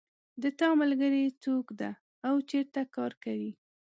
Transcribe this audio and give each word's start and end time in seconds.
د 0.41 0.43
تا 0.59 0.69
ملګری 0.81 1.25
څوک 1.43 1.65
ده 1.79 1.91
او 2.27 2.35
چېرته 2.49 2.81
کار 2.95 3.11
کوي 3.23 3.51